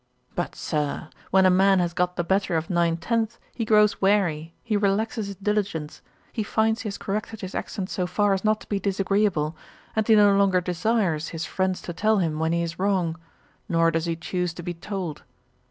[0.33, 4.51] But, Sir, when a man has got the better of nine tenths he grows weary,
[4.63, 6.01] he relaxes his diligence,
[6.33, 9.55] he finds he has corrected his accent so far as not to be disagreeable,
[9.95, 13.15] and he no longer desires his friends to tell him when he is wrong;
[13.69, 15.21] nor does he choose to be told.